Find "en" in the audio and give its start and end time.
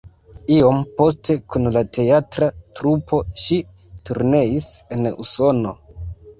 4.99-5.15